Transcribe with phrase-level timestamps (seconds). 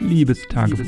[0.00, 0.86] Liebestagebuch.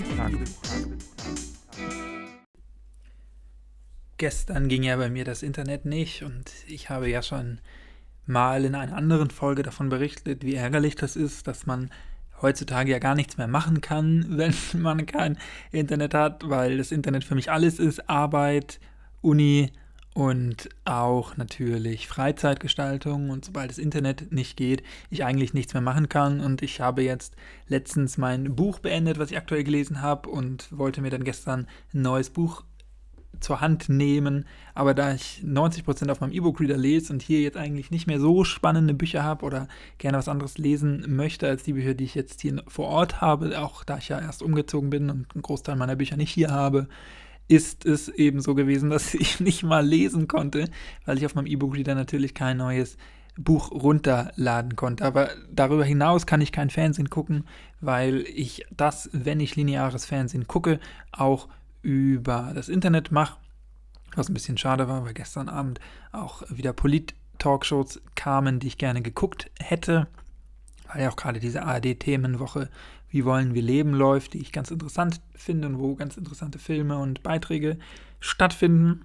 [4.17, 7.61] Gestern ging ja bei mir das Internet nicht und ich habe ja schon
[8.27, 11.91] mal in einer anderen Folge davon berichtet, wie ärgerlich das ist, dass man
[12.41, 15.39] heutzutage ja gar nichts mehr machen kann, wenn man kein
[15.71, 18.81] Internet hat, weil das Internet für mich alles ist, Arbeit,
[19.21, 19.73] Uni
[20.15, 23.31] und auch natürlich Freizeitgestaltung.
[23.31, 26.41] Und sobald das Internet nicht geht, ich eigentlich nichts mehr machen kann.
[26.41, 27.35] Und ich habe jetzt
[27.67, 32.03] letztens mein Buch beendet, was ich aktuell gelesen habe und wollte mir dann gestern ein
[32.03, 32.65] neues Buch
[33.41, 37.91] zur Hand nehmen, aber da ich 90% auf meinem E-Book-Reader lese und hier jetzt eigentlich
[37.91, 41.95] nicht mehr so spannende Bücher habe oder gerne was anderes lesen möchte als die Bücher,
[41.95, 45.35] die ich jetzt hier vor Ort habe, auch da ich ja erst umgezogen bin und
[45.35, 46.87] einen Großteil meiner Bücher nicht hier habe,
[47.49, 50.69] ist es eben so gewesen, dass ich nicht mal lesen konnte,
[51.05, 52.97] weil ich auf meinem E-Book-Reader natürlich kein neues
[53.37, 55.05] Buch runterladen konnte.
[55.05, 57.47] Aber darüber hinaus kann ich kein Fernsehen gucken,
[57.81, 60.81] weil ich das, wenn ich lineares Fernsehen gucke,
[61.13, 61.49] auch
[61.81, 63.39] über das Internet mache.
[64.15, 65.81] Was ein bisschen schade war, weil gestern Abend
[66.13, 70.07] auch wieder Polit-Talkshows kamen, die ich gerne geguckt hätte.
[70.93, 72.69] Weil ja auch gerade diese ARD-Themenwoche
[73.13, 76.97] wie wollen wir leben läuft, die ich ganz interessant finde und wo ganz interessante Filme
[76.97, 77.79] und Beiträge
[78.21, 79.05] stattfinden.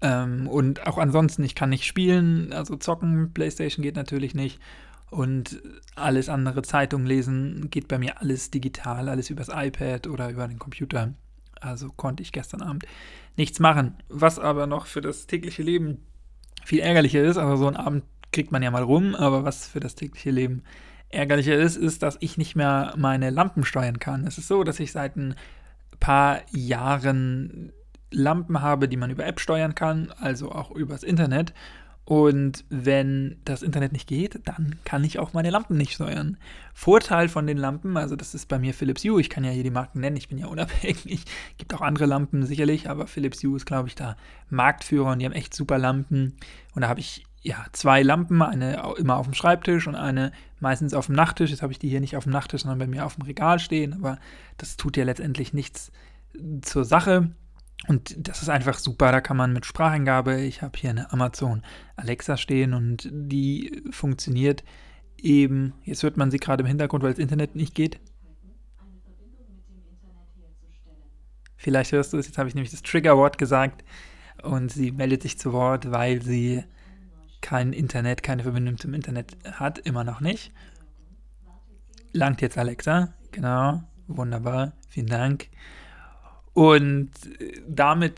[0.00, 4.58] Ähm, und auch ansonsten, ich kann nicht spielen, also zocken, Playstation geht natürlich nicht.
[5.10, 5.62] Und
[5.94, 10.58] alles andere, Zeitung lesen, geht bei mir alles digital, alles übers iPad oder über den
[10.58, 11.12] Computer.
[11.60, 12.86] Also konnte ich gestern Abend
[13.36, 13.94] nichts machen.
[14.08, 15.98] Was aber noch für das tägliche Leben
[16.64, 19.80] viel ärgerlicher ist, also so ein Abend kriegt man ja mal rum, aber was für
[19.80, 20.62] das tägliche Leben
[21.10, 24.26] ärgerlicher ist, ist, dass ich nicht mehr meine Lampen steuern kann.
[24.26, 25.34] Es ist so, dass ich seit ein
[26.00, 27.72] paar Jahren
[28.10, 31.52] Lampen habe, die man über App steuern kann, also auch übers Internet.
[32.04, 36.38] Und wenn das Internet nicht geht, dann kann ich auch meine Lampen nicht steuern.
[36.72, 39.62] Vorteil von den Lampen, also das ist bei mir Philips Hue, ich kann ja hier
[39.62, 41.24] die Marken nennen, ich bin ja unabhängig.
[41.58, 44.16] Gibt auch andere Lampen sicherlich, aber Philips Hue ist, glaube ich, da
[44.48, 46.34] Marktführer und die haben echt super Lampen.
[46.74, 50.94] Und da habe ich ja, zwei Lampen, eine immer auf dem Schreibtisch und eine meistens
[50.94, 51.50] auf dem Nachttisch.
[51.50, 53.58] Jetzt habe ich die hier nicht auf dem Nachttisch, sondern bei mir auf dem Regal
[53.58, 54.18] stehen, aber
[54.56, 55.92] das tut ja letztendlich nichts
[56.62, 57.30] zur Sache.
[57.86, 61.62] Und das ist einfach super, da kann man mit Spracheingabe, ich habe hier eine Amazon
[61.94, 64.64] Alexa stehen und die funktioniert
[65.16, 68.00] eben, jetzt hört man sie gerade im Hintergrund, weil das Internet nicht geht.
[71.56, 73.84] Vielleicht hörst du es, jetzt habe ich nämlich das Triggerwort gesagt
[74.42, 76.64] und sie meldet sich zu Wort, weil sie
[77.40, 80.52] kein Internet, keine Verbindung zum Internet hat, immer noch nicht.
[82.12, 85.48] Langt jetzt Alexa, genau, wunderbar, vielen Dank.
[86.54, 87.10] Und
[87.68, 88.16] damit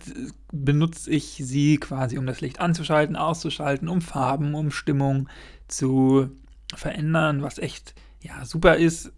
[0.50, 5.28] benutze ich sie quasi, um das Licht anzuschalten, auszuschalten, um Farben, um Stimmung
[5.68, 6.30] zu
[6.74, 9.12] verändern, was echt ja super ist.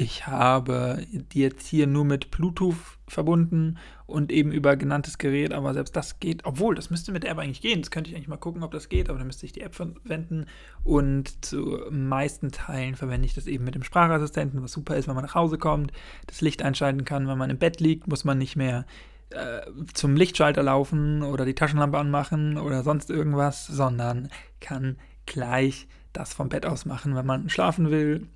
[0.00, 2.76] Ich habe die jetzt hier nur mit Bluetooth
[3.08, 7.32] verbunden und eben über genanntes Gerät, aber selbst das geht, obwohl, das müsste mit der
[7.32, 7.80] App eigentlich gehen.
[7.80, 9.74] Das könnte ich eigentlich mal gucken, ob das geht, aber dann müsste ich die App
[9.74, 10.46] verwenden
[10.84, 15.16] und zu meisten Teilen verwende ich das eben mit dem Sprachassistenten, was super ist, wenn
[15.16, 15.90] man nach Hause kommt,
[16.28, 18.86] das Licht einschalten kann, wenn man im Bett liegt, muss man nicht mehr
[19.30, 19.62] äh,
[19.94, 24.28] zum Lichtschalter laufen oder die Taschenlampe anmachen oder sonst irgendwas, sondern
[24.60, 28.28] kann gleich das vom Bett aus machen, wenn man schlafen will.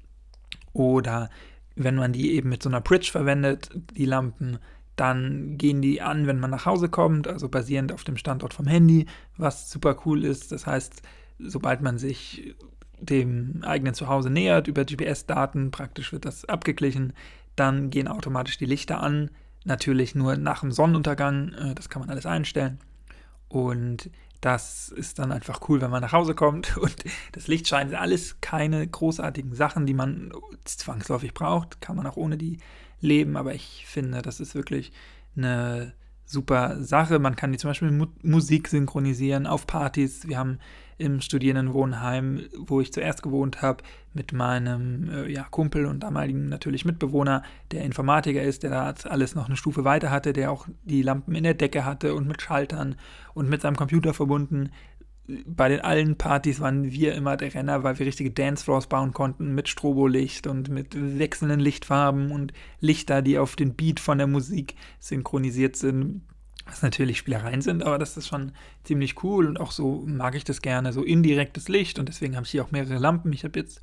[0.74, 1.28] Oder
[1.74, 4.58] wenn man die eben mit so einer Bridge verwendet, die Lampen,
[4.96, 8.66] dann gehen die an, wenn man nach Hause kommt, also basierend auf dem Standort vom
[8.66, 9.06] Handy,
[9.36, 10.52] was super cool ist.
[10.52, 11.02] Das heißt,
[11.38, 12.54] sobald man sich
[13.00, 17.14] dem eigenen Zuhause nähert, über GPS-Daten, praktisch wird das abgeglichen,
[17.56, 19.30] dann gehen automatisch die Lichter an.
[19.64, 22.78] Natürlich nur nach dem Sonnenuntergang, äh, das kann man alles einstellen.
[23.48, 24.10] Und
[24.42, 27.94] das ist dann einfach cool, wenn man nach Hause kommt und das Licht scheint.
[27.94, 30.32] Alles keine großartigen Sachen, die man
[30.64, 31.80] zwangsläufig braucht.
[31.80, 32.58] Kann man auch ohne die
[33.00, 33.36] leben.
[33.36, 34.92] Aber ich finde, das ist wirklich
[35.36, 35.94] eine
[36.24, 37.18] super Sache.
[37.18, 40.28] Man kann die zum Beispiel mit Musik synchronisieren auf Partys.
[40.28, 40.58] Wir haben
[40.98, 43.82] im Studierendenwohnheim, wo ich zuerst gewohnt habe,
[44.14, 49.34] mit meinem äh, ja, Kumpel und damaligen natürlich Mitbewohner, der Informatiker ist, der da alles
[49.34, 52.40] noch eine Stufe weiter hatte, der auch die Lampen in der Decke hatte und mit
[52.42, 52.96] Schaltern
[53.34, 54.70] und mit seinem Computer verbunden.
[55.46, 59.54] Bei den allen Partys waren wir immer der Renner, weil wir richtige Dancefloors bauen konnten
[59.54, 64.74] mit Strobolicht und mit wechselnden Lichtfarben und Lichter, die auf den Beat von der Musik
[64.98, 66.22] synchronisiert sind
[66.64, 68.52] was natürlich Spielereien sind, aber das ist schon
[68.84, 72.44] ziemlich cool und auch so mag ich das gerne, so indirektes Licht und deswegen habe
[72.44, 73.32] ich hier auch mehrere Lampen.
[73.32, 73.80] Ich habe jetzt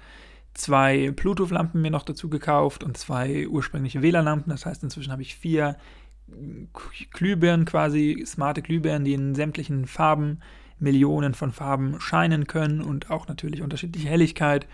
[0.53, 4.49] zwei Bluetooth-Lampen mir noch dazu gekauft und zwei ursprüngliche WLAN-Lampen.
[4.49, 5.77] Das heißt, inzwischen habe ich vier
[7.11, 10.39] Glühbirnen quasi, smarte Glühbirnen, die in sämtlichen Farben,
[10.79, 14.67] Millionen von Farben scheinen können und auch natürlich unterschiedliche Helligkeit.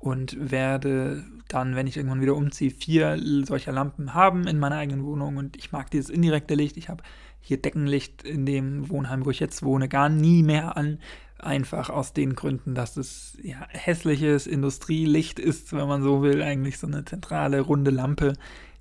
[0.00, 5.04] und werde dann, wenn ich irgendwann wieder umziehe, vier solcher Lampen haben in meiner eigenen
[5.04, 6.78] Wohnung und ich mag dieses indirekte Licht.
[6.78, 7.04] Ich habe
[7.40, 10.98] hier Deckenlicht in dem Wohnheim, wo ich jetzt wohne, gar nie mehr an.
[11.38, 16.42] Einfach aus den Gründen, dass es ja hässliches Industrielicht ist, wenn man so will.
[16.42, 18.34] Eigentlich so eine zentrale runde Lampe,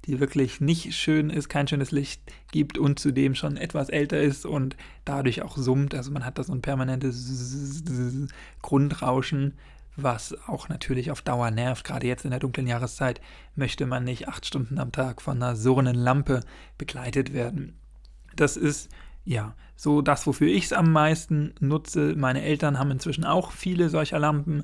[0.10, 2.22] die wirklich nicht schön ist, kein schönes Licht
[2.52, 4.76] gibt und zudem schon etwas älter ist und
[5.06, 5.94] dadurch auch summt.
[5.94, 7.84] Also man hat da so ein permanentes
[8.64, 9.54] Grundrauschen,
[9.96, 11.84] was auch natürlich auf Dauer nervt.
[11.84, 13.22] Gerade jetzt in der dunklen Jahreszeit
[13.56, 16.42] möchte man nicht acht Stunden am Tag von einer surrenden Lampe
[16.80, 17.78] begleitet werden.
[18.36, 18.90] Das ist
[19.26, 22.16] ja so das, wofür ich es am meisten nutze.
[22.18, 24.64] Meine Eltern haben inzwischen auch viele solcher Lampen,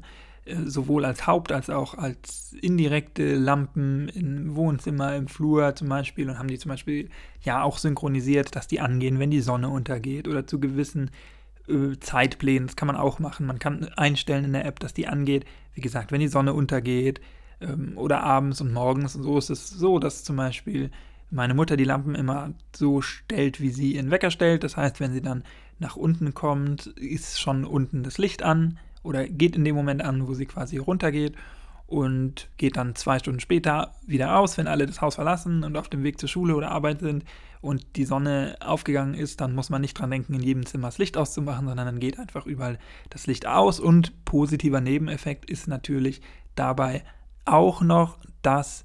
[0.65, 6.37] sowohl als Haupt- als auch als indirekte Lampen im Wohnzimmer, im Flur zum Beispiel und
[6.37, 7.09] haben die zum Beispiel
[7.41, 11.09] ja auch synchronisiert, dass die angehen, wenn die Sonne untergeht oder zu gewissen
[11.67, 12.67] äh, Zeitplänen.
[12.67, 13.47] Das kann man auch machen.
[13.47, 17.21] Man kann einstellen in der App, dass die angeht, wie gesagt, wenn die Sonne untergeht
[17.59, 19.15] ähm, oder abends und morgens.
[19.15, 20.91] Und so ist es so, dass zum Beispiel
[21.31, 24.63] meine Mutter die Lampen immer so stellt, wie sie ihren Wecker stellt.
[24.63, 25.43] Das heißt, wenn sie dann
[25.79, 30.27] nach unten kommt, ist schon unten das Licht an oder geht in dem Moment an,
[30.27, 31.35] wo sie quasi runtergeht
[31.87, 35.87] und geht dann zwei Stunden später wieder aus, wenn alle das Haus verlassen und auf
[35.87, 37.23] dem Weg zur Schule oder Arbeit sind
[37.61, 40.97] und die Sonne aufgegangen ist, dann muss man nicht dran denken, in jedem Zimmer das
[40.97, 42.79] Licht auszumachen, sondern dann geht einfach überall
[43.09, 46.21] das Licht aus und positiver Nebeneffekt ist natürlich
[46.55, 47.03] dabei
[47.45, 48.83] auch noch, dass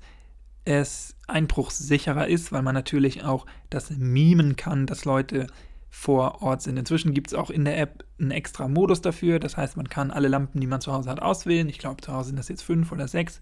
[0.65, 5.47] es einbruchssicherer ist, weil man natürlich auch das mimen kann, dass Leute
[5.91, 6.79] vor Ort sind.
[6.79, 9.41] Inzwischen gibt es auch in der App einen extra Modus dafür.
[9.41, 11.69] Das heißt, man kann alle Lampen, die man zu Hause hat, auswählen.
[11.69, 13.41] Ich glaube, zu Hause sind das jetzt fünf oder sechs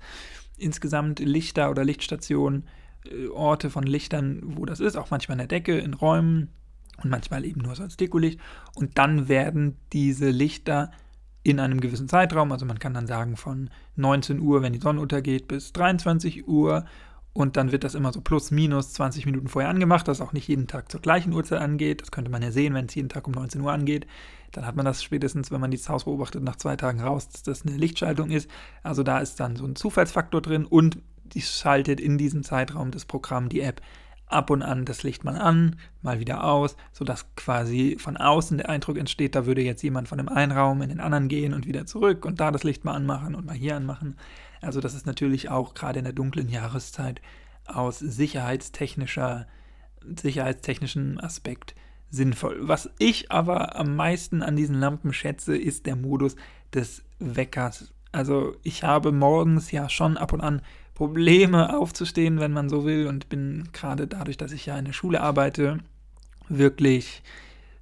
[0.56, 2.66] insgesamt Lichter oder Lichtstationen,
[3.04, 4.96] äh, Orte von Lichtern, wo das ist.
[4.96, 6.48] Auch manchmal in der Decke, in Räumen
[7.02, 8.40] und manchmal eben nur so als Dekolicht.
[8.74, 10.90] Und dann werden diese Lichter
[11.42, 15.00] in einem gewissen Zeitraum, also man kann dann sagen von 19 Uhr, wenn die Sonne
[15.00, 16.84] untergeht, bis 23 Uhr
[17.38, 20.48] und dann wird das immer so plus minus 20 Minuten vorher angemacht, dass auch nicht
[20.48, 22.02] jeden Tag zur gleichen Uhrzeit angeht.
[22.02, 24.08] Das könnte man ja sehen, wenn es jeden Tag um 19 Uhr angeht.
[24.50, 27.44] Dann hat man das spätestens, wenn man dieses Haus beobachtet, nach zwei Tagen raus, dass
[27.44, 28.50] das eine Lichtschaltung ist.
[28.82, 33.04] Also da ist dann so ein Zufallsfaktor drin und die schaltet in diesem Zeitraum das
[33.04, 33.82] Programm, die App,
[34.26, 38.68] ab und an das Licht mal an, mal wieder aus, sodass quasi von außen der
[38.68, 41.68] Eindruck entsteht, da würde jetzt jemand von dem einen Raum in den anderen gehen und
[41.68, 44.16] wieder zurück und da das Licht mal anmachen und mal hier anmachen.
[44.60, 47.20] Also das ist natürlich auch gerade in der dunklen Jahreszeit
[47.64, 49.46] aus sicherheitstechnischer,
[50.02, 51.74] sicherheitstechnischen Aspekt
[52.10, 52.56] sinnvoll.
[52.60, 56.36] Was ich aber am meisten an diesen Lampen schätze, ist der Modus
[56.72, 57.92] des Weckers.
[58.12, 60.62] Also ich habe morgens ja schon ab und an
[60.94, 64.92] Probleme aufzustehen, wenn man so will, und bin gerade dadurch, dass ich ja in der
[64.92, 65.78] Schule arbeite,
[66.48, 67.22] wirklich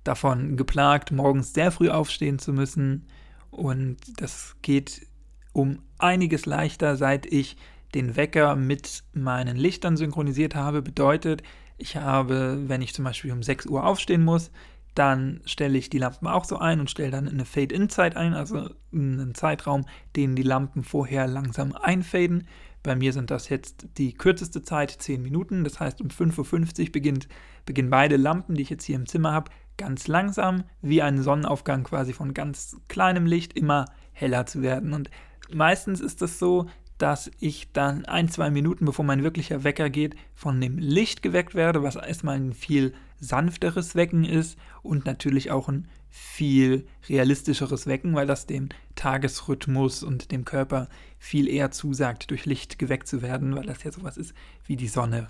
[0.04, 3.06] davon geplagt, morgens sehr früh aufstehen zu müssen.
[3.50, 5.06] Und das geht
[5.52, 7.56] um einiges leichter, seit ich
[7.94, 10.82] den Wecker mit meinen Lichtern synchronisiert habe.
[10.82, 11.42] Bedeutet,
[11.78, 14.50] ich habe, wenn ich zum Beispiel um 6 Uhr aufstehen muss,
[14.94, 18.70] dann stelle ich die Lampen auch so ein und stelle dann eine Fade-In-Zeit ein, also
[18.92, 19.84] einen Zeitraum,
[20.16, 22.48] den die Lampen vorher langsam einfaden.
[22.82, 25.64] Bei mir sind das jetzt die kürzeste Zeit, 10 Minuten.
[25.64, 27.28] Das heißt, um 5.50 Uhr beginnt,
[27.66, 31.84] beginnen beide Lampen, die ich jetzt hier im Zimmer habe, ganz langsam, wie ein Sonnenaufgang
[31.84, 34.94] quasi von ganz kleinem Licht, immer heller zu werden.
[34.94, 35.10] Und
[35.52, 36.66] meistens ist es das so,
[36.98, 41.54] dass ich dann ein, zwei Minuten, bevor mein wirklicher Wecker geht, von dem Licht geweckt
[41.54, 48.14] werde, was erstmal ein viel sanfteres Wecken ist und natürlich auch ein viel realistischeres Wecken,
[48.14, 53.54] weil das dem Tagesrhythmus und dem Körper viel eher zusagt, durch Licht geweckt zu werden,
[53.54, 55.28] weil das ja sowas ist wie die Sonne.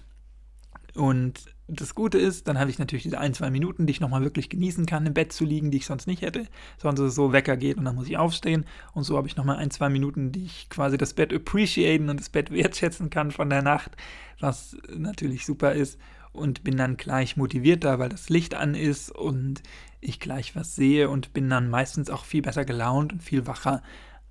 [0.94, 4.22] Und das Gute ist, dann habe ich natürlich diese ein, zwei Minuten, die ich nochmal
[4.22, 6.46] wirklich genießen kann, im Bett zu liegen, die ich sonst nicht hätte.
[6.78, 8.64] Sonst ist es so, Wecker geht und dann muss ich aufstehen.
[8.94, 12.20] Und so habe ich nochmal ein, zwei Minuten, die ich quasi das Bett appreciaten und
[12.20, 13.92] das Bett wertschätzen kann von der Nacht,
[14.38, 15.98] was natürlich super ist.
[16.32, 19.62] Und bin dann gleich motivierter, weil das Licht an ist und
[20.02, 23.82] ich gleich was sehe und bin dann meistens auch viel besser gelaunt und viel wacher.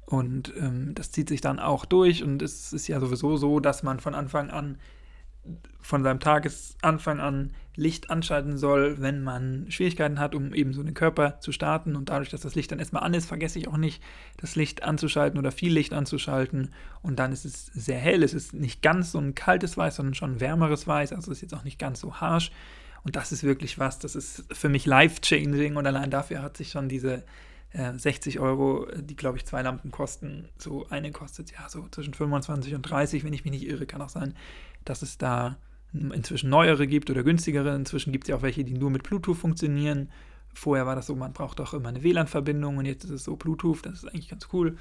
[0.05, 3.81] Und ähm, das zieht sich dann auch durch und es ist ja sowieso so, dass
[3.81, 4.77] man von Anfang an
[5.81, 10.93] von seinem Tagesanfang an Licht anschalten soll, wenn man Schwierigkeiten hat, um eben so den
[10.93, 11.95] Körper zu starten.
[11.95, 14.01] Und dadurch, dass das Licht dann erstmal an ist, vergesse ich auch nicht,
[14.37, 16.73] das Licht anzuschalten oder viel Licht anzuschalten.
[17.01, 18.23] Und dann ist es sehr hell.
[18.23, 21.11] Es ist nicht ganz so ein kaltes Weiß, sondern schon ein wärmeres Weiß.
[21.13, 22.51] Also ist jetzt auch nicht ganz so harsh.
[23.03, 25.75] Und das ist wirklich was, das ist für mich life-changing.
[25.75, 27.23] Und allein dafür hat sich schon diese
[27.73, 32.13] äh, 60 Euro, die glaube ich zwei Lampen kosten, so eine kostet ja so zwischen
[32.13, 34.33] 25 und 30, wenn ich mich nicht irre, kann auch sein,
[34.85, 35.57] dass es da
[35.93, 37.75] inzwischen neuere gibt oder günstigere.
[37.75, 40.09] Inzwischen gibt es ja auch welche, die nur mit Bluetooth funktionieren.
[40.53, 43.35] Vorher war das so, man braucht auch immer eine WLAN-Verbindung und jetzt ist es so
[43.35, 44.77] Bluetooth, das ist eigentlich ganz cool.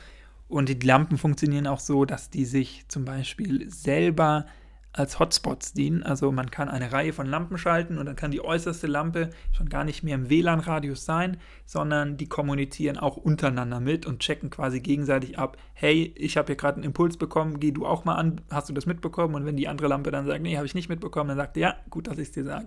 [0.48, 4.46] Und die Lampen funktionieren auch so, dass die sich zum Beispiel selber
[4.94, 6.02] als Hotspots dienen.
[6.02, 9.68] Also man kann eine Reihe von Lampen schalten und dann kann die äußerste Lampe schon
[9.68, 11.36] gar nicht mehr im WLAN-Radius sein,
[11.66, 16.56] sondern die kommunizieren auch untereinander mit und checken quasi gegenseitig ab, hey, ich habe hier
[16.56, 19.34] gerade einen Impuls bekommen, geh du auch mal an, hast du das mitbekommen?
[19.34, 21.60] Und wenn die andere Lampe dann sagt, nee, habe ich nicht mitbekommen, dann sagt er,
[21.60, 22.66] ja, gut, dass ich es dir sage.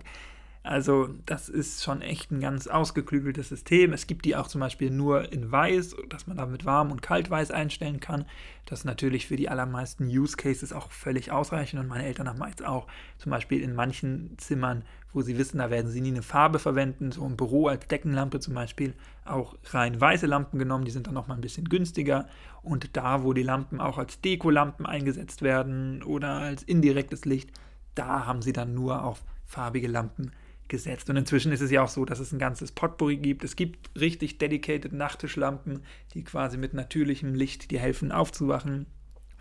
[0.68, 3.94] Also das ist schon echt ein ganz ausgeklügeltes System.
[3.94, 7.30] Es gibt die auch zum Beispiel nur in Weiß, dass man damit warm und kalt
[7.30, 8.26] weiß einstellen kann.
[8.66, 11.80] Das ist natürlich für die allermeisten Use Cases auch völlig ausreichend.
[11.80, 14.82] Und meine Eltern haben jetzt auch zum Beispiel in manchen Zimmern,
[15.14, 18.38] wo sie wissen, da werden sie nie eine Farbe verwenden, so im Büro als Deckenlampe
[18.38, 18.92] zum Beispiel,
[19.24, 20.84] auch rein weiße Lampen genommen.
[20.84, 22.28] Die sind dann nochmal ein bisschen günstiger.
[22.62, 27.52] Und da, wo die Lampen auch als Dekolampen eingesetzt werden oder als indirektes Licht,
[27.94, 30.30] da haben sie dann nur auf farbige Lampen
[30.68, 31.08] gesetzt.
[31.10, 33.44] Und inzwischen ist es ja auch so, dass es ein ganzes Potpourri gibt.
[33.44, 35.82] Es gibt richtig dedicated Nachttischlampen,
[36.14, 38.86] die quasi mit natürlichem Licht dir helfen aufzuwachen,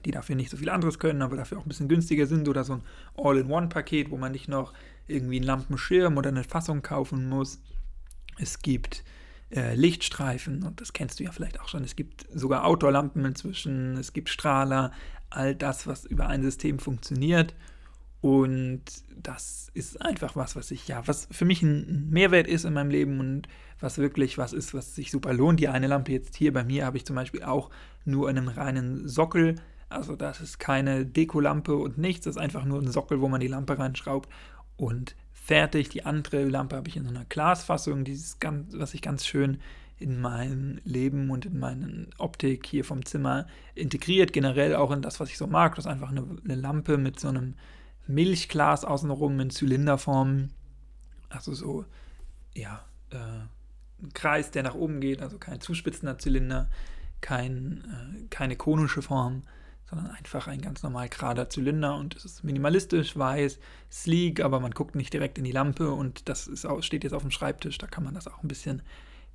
[0.06, 2.64] die dafür nicht so viel anderes können, aber dafür auch ein bisschen günstiger sind oder
[2.64, 2.84] so ein
[3.16, 4.74] All-in-One-Paket, wo man nicht noch
[5.08, 7.62] irgendwie einen Lampenschirm oder eine Fassung kaufen muss.
[8.38, 9.04] Es gibt
[9.50, 11.84] äh, Lichtstreifen und das kennst du ja vielleicht auch schon.
[11.84, 14.92] Es gibt sogar Outdoor-Lampen inzwischen, es gibt Strahler,
[15.30, 17.54] all das, was über ein System funktioniert.
[18.22, 18.82] Und
[19.16, 22.90] das ist einfach was, was ich, ja, was für mich ein Mehrwert ist in meinem
[22.90, 23.48] Leben und
[23.80, 25.60] was wirklich was ist, was sich super lohnt.
[25.60, 27.70] Die eine Lampe jetzt hier bei mir habe ich zum Beispiel auch
[28.06, 29.56] nur einen reinen Sockel.
[29.90, 33.40] Also das ist keine Dekolampe und nichts, das ist einfach nur ein Sockel, wo man
[33.40, 34.30] die Lampe reinschraubt
[34.76, 35.90] und fertig.
[35.90, 39.60] Die andere Lampe habe ich in so einer Glasfassung, dieses ganz, was ich ganz schön
[40.00, 45.20] in mein Leben und in meine Optik hier vom Zimmer integriert, generell auch in das,
[45.20, 45.76] was ich so mag.
[45.76, 47.56] Das ist einfach eine, eine Lampe mit so einem
[48.08, 50.50] Milchglas außenrum in Zylinderform.
[51.30, 51.86] Also so,
[52.54, 53.16] ja, äh,
[54.02, 56.70] ein Kreis, der nach oben geht, also kein zuspitzender Zylinder,
[57.22, 57.84] kein,
[58.24, 59.44] äh, keine konische Form,
[59.90, 63.60] sondern einfach ein ganz normal gerader Zylinder und es ist minimalistisch, weiß,
[63.92, 67.22] sleek, aber man guckt nicht direkt in die Lampe und das ist, steht jetzt auf
[67.22, 68.82] dem Schreibtisch, da kann man das auch ein bisschen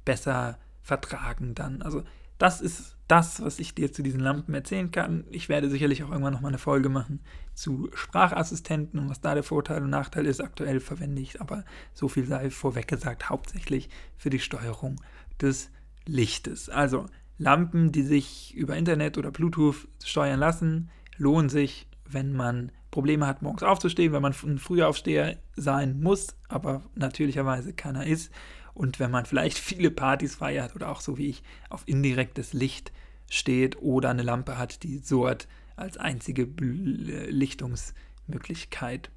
[0.04, 1.82] besser vertragen dann.
[1.82, 2.02] Also
[2.42, 5.22] das ist das, was ich dir zu diesen Lampen erzählen kann.
[5.30, 7.20] Ich werde sicherlich auch irgendwann nochmal eine Folge machen
[7.54, 10.40] zu Sprachassistenten und was da der Vorteil und Nachteil ist.
[10.40, 15.00] Aktuell verwende ich aber so viel sei vorweg gesagt, hauptsächlich für die Steuerung
[15.40, 15.70] des
[16.04, 16.68] Lichtes.
[16.68, 17.06] Also
[17.38, 23.40] Lampen, die sich über Internet oder Bluetooth steuern lassen, lohnen sich, wenn man Probleme hat,
[23.40, 28.32] morgens aufzustehen, wenn man ein Frühaufsteher sein muss, aber natürlicherweise keiner ist
[28.74, 32.92] und wenn man vielleicht viele Partys feiert oder auch so wie ich auf indirektes Licht
[33.30, 39.10] steht oder eine Lampe hat, die so hat als einzige Lichtungsmöglichkeit.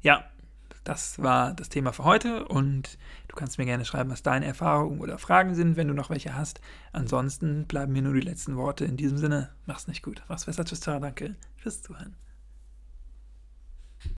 [0.00, 0.24] Ja,
[0.84, 5.00] das war das Thema für heute und du kannst mir gerne schreiben, was deine Erfahrungen
[5.00, 6.60] oder Fragen sind, wenn du noch welche hast.
[6.92, 8.84] Ansonsten bleiben mir nur die letzten Worte.
[8.84, 10.22] In diesem Sinne, mach's nicht gut.
[10.28, 10.64] Mach's besser.
[10.64, 12.16] Tschüss, danke fürs Zuhören.